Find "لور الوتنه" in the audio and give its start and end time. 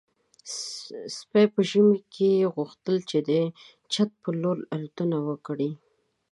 4.41-5.17